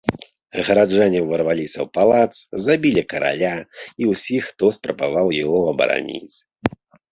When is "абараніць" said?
5.77-6.35